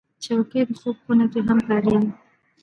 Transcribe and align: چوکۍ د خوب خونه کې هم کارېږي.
چوکۍ 0.23 0.61
د 0.67 0.71
خوب 0.79 0.95
خونه 1.03 1.25
کې 1.31 1.39
هم 1.47 1.59
کارېږي. 1.67 2.09